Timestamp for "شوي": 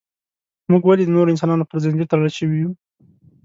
2.37-2.57